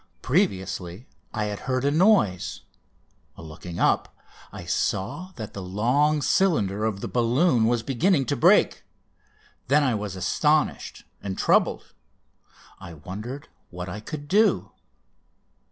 [0.23, 2.61] Previously I had heard a noise.
[3.37, 4.15] Looking up,
[4.51, 8.83] I saw that the long cylinder of the balloon was beginning to break.
[9.67, 11.93] Then I was astonished and troubled.
[12.79, 14.71] I wondered what I could do.